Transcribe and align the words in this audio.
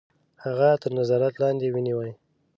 هغه 0.43 0.69
تر 0.81 0.89
نظارت 0.99 1.33
لاندي 1.41 1.69
ونیوی. 1.71 2.11